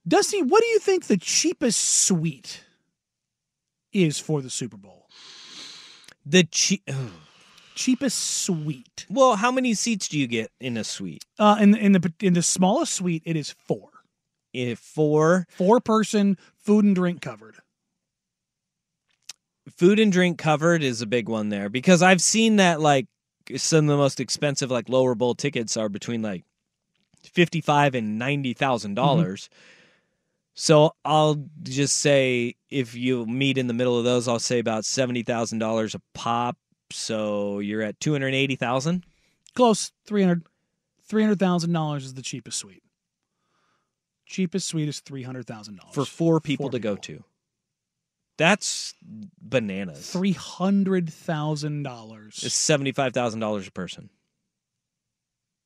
[0.05, 2.63] Dusty, what do you think the cheapest suite
[3.93, 5.07] is for the Super Bowl?
[6.25, 6.81] The che-
[7.75, 9.05] Cheapest suite.
[9.09, 11.23] well, how many seats do you get in a suite?
[11.39, 13.89] Uh, in the in the in the smallest suite, it is four.
[14.53, 17.55] If four Four person, food and drink covered.
[19.69, 23.07] food and drink covered is a big one there because I've seen that like
[23.55, 26.43] some of the most expensive like lower bowl tickets are between like
[27.23, 29.45] fifty five and ninety thousand dollars.
[29.45, 29.59] Mm-hmm.
[30.55, 34.85] So I'll just say if you meet in the middle of those, I'll say about
[34.85, 36.57] seventy thousand dollars a pop.
[36.91, 39.05] So you're at two hundred eighty thousand.
[39.55, 39.91] Close.
[40.05, 40.45] 300
[41.09, 42.82] $300,000 is the cheapest suite.
[44.33, 45.93] Cheapest suite is $300,000.
[45.93, 47.23] for four people Four to go to.
[48.39, 48.95] That's
[49.39, 50.11] bananas.
[50.11, 54.09] $300,000 It's seventy five thousand dollars a person.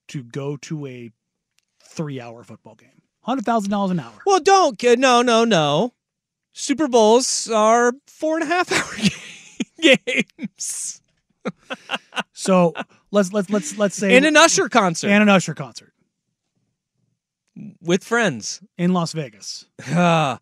[0.09, 1.11] to go to a
[1.81, 3.01] three hour football game.
[3.25, 4.11] $100,000 an hour.
[4.25, 4.99] Well, don't kid.
[4.99, 5.93] No, no, no.
[6.51, 8.95] Super Bowls are four and a half hour
[9.81, 11.01] games
[12.33, 12.73] So
[13.11, 15.93] let's let's let's let's say in an Usher concert and an Usher concert
[17.81, 18.61] with friends.
[18.77, 19.65] in Las Vegas.
[19.87, 20.39] Ah,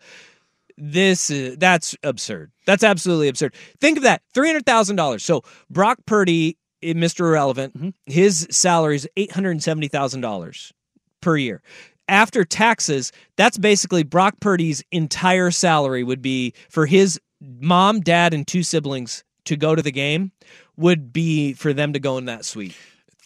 [0.78, 2.52] this is that's absurd.
[2.66, 3.54] That's absolutely absurd.
[3.80, 5.24] Think of that three hundred thousand dollars.
[5.24, 7.22] So Brock Purdy, eh, Mr.
[7.22, 7.94] Irrelevant, Mhm.
[8.06, 10.74] his salary is eight hundred seventy thousand dollars
[11.22, 11.62] per year.
[12.08, 18.46] After taxes, that's basically Brock Purdy's entire salary would be for his mom, dad, and
[18.48, 20.32] two siblings to go to the game.
[20.78, 22.76] Would be for them to go in that suite.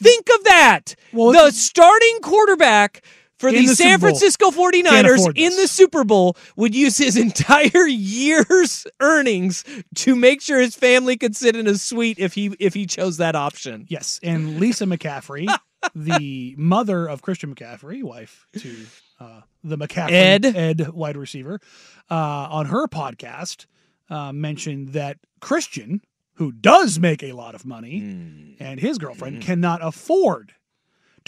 [0.02, 0.96] Think of that.
[1.12, 3.04] Well, the starting quarterback
[3.40, 7.88] for In the, the San Francisco 49ers in the Super Bowl would use his entire
[7.88, 9.64] year's earnings
[9.96, 13.18] to make sure his family could sit in a suite if he if he chose
[13.18, 13.86] that option.
[13.90, 15.48] Yes, and Lisa McCaffrey,
[15.96, 18.76] the mother of Christian McCaffrey, wife to
[19.20, 20.46] uh, the McCaffrey Ed.
[20.46, 21.60] Ed wide receiver,
[22.12, 22.14] uh,
[22.52, 23.66] on her podcast
[24.10, 26.02] uh, mentioned that Christian,
[26.34, 28.52] who does make a lot of money, Hmm.
[28.60, 30.54] and his girlfriend cannot afford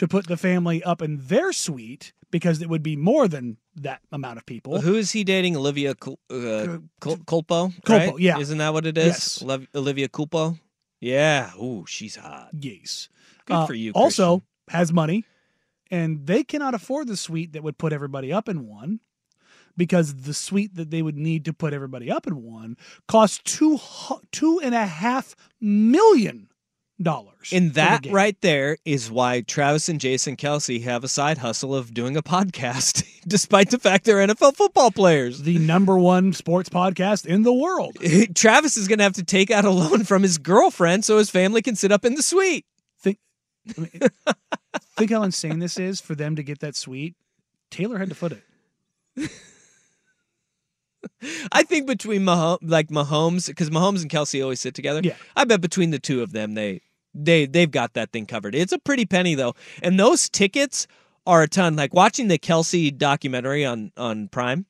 [0.02, 4.02] to put the family up in their suite because it would be more than that
[4.12, 4.82] amount of people.
[4.82, 5.56] Who is he dating?
[5.56, 7.72] Olivia Cul- uh, Cul- Culpo?
[7.86, 8.20] Culpo, right?
[8.20, 8.40] yeah.
[8.40, 9.06] Isn't that what it is?
[9.06, 9.44] Yes.
[9.44, 10.58] Oliv- Olivia Culpo?
[11.00, 11.52] Yeah.
[11.62, 12.50] Ooh, she's hot.
[12.60, 13.10] Yes.
[13.46, 13.92] Good Uh, for you.
[13.94, 15.24] Also has money,
[15.92, 19.02] and they cannot afford the suite that would put everybody up in one,
[19.78, 22.76] because the suite that they would need to put everybody up in one
[23.08, 23.80] costs two
[24.32, 26.48] two and a half million
[27.04, 27.50] dollars.
[27.52, 31.94] And that right there is why Travis and Jason Kelce have a side hustle of
[31.94, 35.42] doing a podcast, despite the fact they're NFL football players.
[35.42, 37.98] the number one sports podcast in the world.
[38.36, 41.30] Travis is going to have to take out a loan from his girlfriend so his
[41.30, 42.66] family can sit up in the suite.
[43.00, 43.18] Think,
[43.78, 44.02] I mean,
[44.98, 47.16] think how insane this is for them to get that suite.
[47.70, 49.32] Taylor had to foot it.
[51.52, 55.02] I think between Mahomes, like Mahomes, because Mahomes and Kelce always sit together.
[55.04, 55.16] Yeah.
[55.36, 56.82] I bet between the two of them, they
[57.14, 58.56] they they've got that thing covered.
[58.56, 60.88] It's a pretty penny though, and those tickets
[61.28, 61.76] are a ton.
[61.76, 64.66] Like watching the Kelce documentary on on Prime.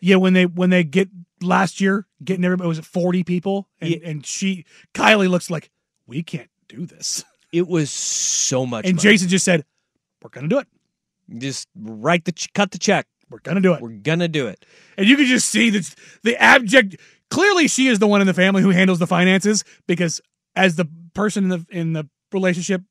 [0.00, 1.08] Yeah, when they when they get
[1.42, 3.98] last year getting everybody was it forty people, and, Yeah.
[4.04, 5.70] and she Kylie looks like
[6.06, 8.84] we can't do this, It was so much.
[8.86, 9.02] and money.
[9.02, 9.64] Jason just said
[10.22, 10.66] we're gonna do it,
[11.38, 13.06] just write the ch- cut the check.
[13.30, 14.64] we're gonna do it, We're gonna do it.
[14.98, 16.96] and you can just see the the abject.
[17.30, 20.20] Clearly, she is the one in the family who handles the finances because
[20.54, 22.82] as the person in the in the relationship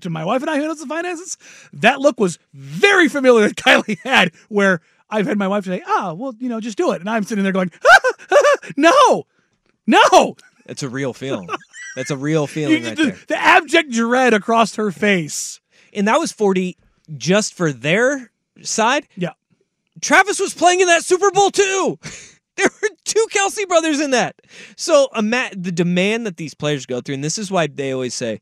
[0.00, 1.36] to my wife and I who handles the finances,
[1.72, 4.32] that look was very familiar that Kylie had.
[4.48, 7.24] Where I've had my wife say, "Ah, well, you know, just do it," and I'm
[7.24, 7.72] sitting there going,
[8.76, 9.24] "No,
[9.86, 10.36] no."
[10.66, 11.48] It's a real feeling.
[11.96, 13.18] That's a real feeling right the, there.
[13.28, 15.60] the abject dread across her face.
[15.92, 16.76] And that was 40
[17.16, 18.30] just for their
[18.62, 19.08] side.
[19.16, 19.32] Yeah.
[20.00, 21.98] Travis was playing in that Super Bowl too.
[22.56, 24.36] there were two Kelce brothers in that.
[24.76, 28.40] So the demand that these players go through, and this is why they always say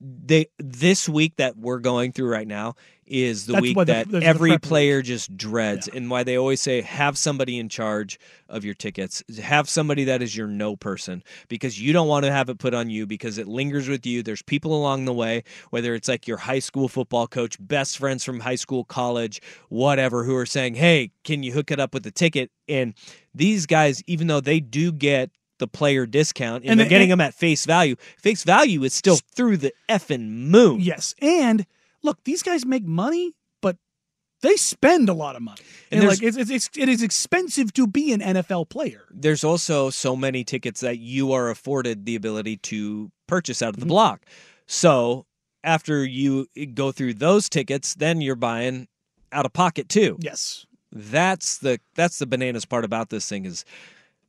[0.00, 2.74] they this week that we're going through right now
[3.10, 6.80] is the That's week that the every player just dreads, and why they always say
[6.82, 11.80] have somebody in charge of your tickets, have somebody that is your no person because
[11.80, 14.22] you don't want to have it put on you because it lingers with you.
[14.22, 18.24] There's people along the way, whether it's like your high school football coach, best friends
[18.24, 22.02] from high school, college, whatever, who are saying, "Hey, can you hook it up with
[22.04, 22.94] the ticket?" And
[23.34, 27.10] these guys, even though they do get the player discount and, And they're the- getting
[27.10, 30.78] and- them at face value, face value is still through the effing moon.
[30.80, 31.14] Yes.
[31.20, 31.66] And
[32.02, 33.76] look, these guys make money, but
[34.42, 35.60] they spend a lot of money.
[35.90, 39.02] And And, like it's, it's, it's it is expensive to be an NFL player.
[39.10, 43.76] there's also so many tickets that you are afforded the ability to purchase out of
[43.76, 43.88] the Mm-hmm.
[43.88, 44.26] block.
[44.66, 45.26] So
[45.64, 48.86] after you go through those tickets, then you're buying
[49.32, 50.16] out of pocket too.
[50.20, 50.64] Yes.
[50.92, 53.64] That's the that's the bananas part about this thing is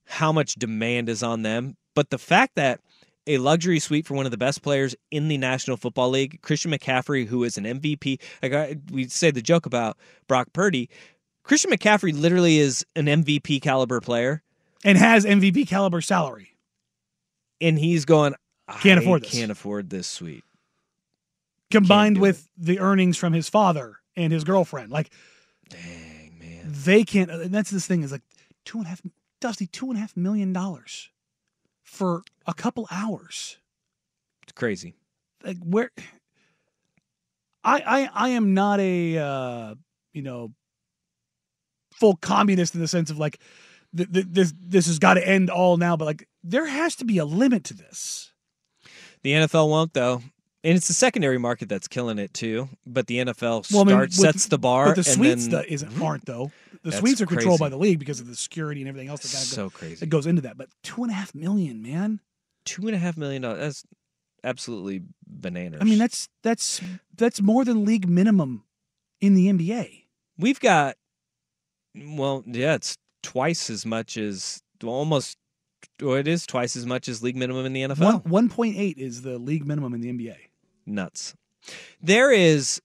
[0.06, 1.78] how much demand is on them.
[1.96, 2.80] But the fact that
[3.30, 6.72] a luxury suite for one of the best players in the National Football League, Christian
[6.72, 8.20] McCaffrey, who is an MVP.
[8.42, 10.90] Like I, we say the joke about Brock Purdy,
[11.44, 14.42] Christian McCaffrey literally is an MVP caliber player.
[14.84, 16.56] And has MVP caliber salary.
[17.62, 18.34] and he's going
[18.82, 20.44] Can't afford this." Can't afford this suite.
[21.70, 24.92] Combined with the earnings from his father and his girlfriend.
[24.92, 25.12] Like
[25.70, 28.24] Dang man, they can't and that's this thing is like
[28.66, 29.02] two and a half
[29.40, 31.10] Dusty, two and a half million dollars
[31.90, 33.58] for a couple hours.
[34.44, 34.94] it's crazy.
[35.44, 35.90] like where
[37.64, 39.76] I I I am not a uh
[40.14, 40.54] you know
[41.94, 43.40] full communist in the sense of like
[43.96, 47.06] th- th- this this has got to end all now but like there has to
[47.06, 48.32] be a limit to this.
[49.24, 50.22] The NFL won't though,
[50.64, 52.70] and it's the secondary market that's killing it too.
[52.86, 54.88] But the NFL Well, I mean, starts with- sets the bar.
[54.88, 56.04] But the and suites then, isn't mm-hmm.
[56.04, 56.52] aren't though.
[56.84, 57.66] The suites are controlled crazy.
[57.66, 60.06] by the league because of the security and everything else that so crazy.
[60.06, 60.58] It goes into that.
[60.58, 62.22] But two and a half million, man.
[62.66, 63.60] Two and a half million dollars.
[63.60, 63.84] That's
[64.44, 65.80] absolutely bananas.
[65.82, 66.82] I mean that's that's
[67.16, 68.64] that's more than league minimum
[69.22, 70.04] in the NBA.
[70.38, 70.96] we've got.
[71.96, 75.38] Well, yeah, it's twice as much as almost.
[76.02, 78.26] Well, it is twice as much as league minimum in the NFL.
[78.26, 80.36] One point eight is the league minimum in the NBA.
[80.90, 81.36] Nuts.
[82.02, 82.82] There is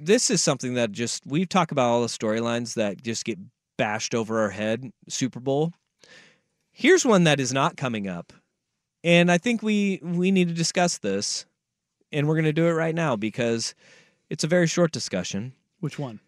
[0.00, 3.38] this is something that just we've talked about all the storylines that just get
[3.76, 4.90] bashed over our head.
[5.08, 5.72] Super Bowl.
[6.72, 8.32] Here's one that is not coming up.
[9.02, 11.46] And I think we we need to discuss this.
[12.12, 13.74] And we're going to do it right now because
[14.30, 15.52] it's a very short discussion.
[15.78, 16.20] Which one?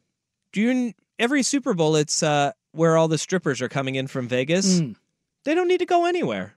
[0.52, 4.28] Do you every Super Bowl it's uh where all the strippers are coming in from
[4.28, 4.80] Vegas.
[4.80, 4.96] Mm.
[5.44, 6.54] They don't need to go anywhere.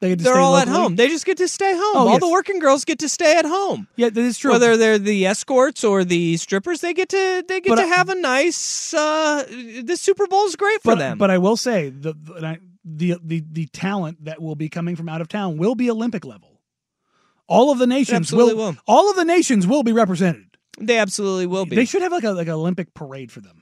[0.00, 0.96] They get to They're stay all at home.
[0.96, 1.82] They just get to stay home.
[1.94, 2.20] Oh, all yes.
[2.20, 3.86] the working girls get to stay at home.
[3.96, 4.50] Yeah, that is true.
[4.52, 7.96] Whether they're the escorts or the strippers, they get to they get But to I-
[7.96, 8.94] have a nice.
[8.94, 9.44] Uh,
[9.82, 11.18] the Super Bowl is great for but, them.
[11.18, 12.14] But I will say the
[12.82, 16.24] the, the the talent that will be coming from out of town will be Olympic
[16.24, 16.60] level.
[17.46, 18.76] All of the nations will, will.
[18.86, 20.46] all of the nations will be represented.
[20.80, 21.76] they absolutely will be.
[21.76, 23.59] They should have like a like an Olympic parade for them.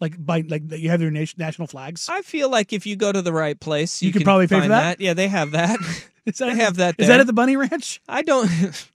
[0.00, 2.08] Like by like you have their nation, national flags.
[2.08, 4.46] I feel like if you go to the right place, you, You could can probably
[4.46, 5.00] pay for find that?
[5.00, 5.78] Yeah, they have that.
[6.26, 6.94] Is that they have that.
[6.98, 7.16] Is there.
[7.16, 8.00] that at the Bunny Ranch?
[8.08, 8.50] I don't.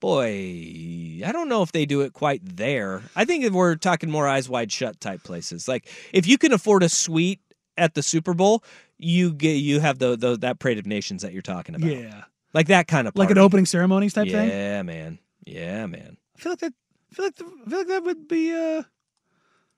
[0.00, 3.02] Boy, I don't know if they do it quite there.
[3.16, 5.66] I think if we're talking more eyes wide shut type places.
[5.66, 7.40] Like if you can afford a suite
[7.78, 8.62] at the Super Bowl,
[8.98, 11.90] you get you have the, the that parade of nations that you're talking about.
[11.90, 14.50] Yeah, like that kind of like an opening ceremonies type yeah, thing.
[14.50, 15.18] Yeah, man.
[15.46, 16.18] Yeah, man.
[16.36, 16.74] I feel like that.
[17.10, 18.82] I feel like the, I feel like that would be uh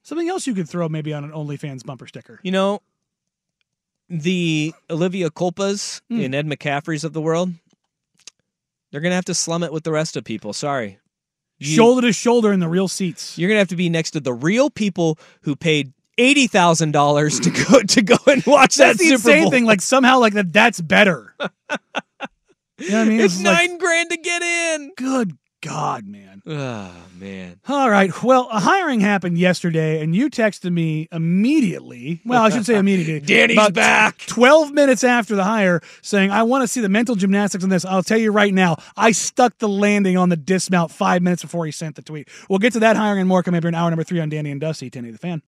[0.07, 2.39] something else you could throw maybe on an OnlyFans bumper sticker.
[2.45, 2.81] You know,
[4.09, 6.21] the Olivia Culpos Hmm.
[6.21, 7.53] and Ed McCaffreys of the world,
[8.91, 10.53] they're gonna have to slum it with the rest of people.
[10.53, 10.99] Sorry.
[11.59, 13.37] You- shoulder to shoulder in the real seats.
[13.37, 17.41] You're gonna have to be next to the real people who paid eighty thousand dollars
[17.41, 19.51] to go to go and watch That's that the Super Bowl.
[19.51, 19.65] thing.
[19.65, 20.53] Like somehow, like that.
[20.53, 21.35] That's better.
[21.41, 23.21] you know what I mean?
[23.21, 24.93] it's like, nine grand to get in.
[24.97, 25.37] good
[25.67, 26.43] God, man.
[26.47, 27.59] Oh man.
[27.69, 28.23] All right.
[28.23, 32.21] Well, a hiring happened yesterday, and you texted me immediately.
[32.25, 33.21] Well, I should say immediately.
[33.27, 34.19] Danny's back.
[34.27, 37.85] 12 minutes after the hire, saying, I want to see the mental gymnastics on this.
[37.85, 41.67] I'll tell you right now, I stuck the landing on the dismount five minutes before
[41.67, 42.29] he sent the tweet.
[42.49, 44.29] We'll get to that hiring and more coming up here in hour number three on
[44.29, 45.43] Danny and Dusty, 10 the fan.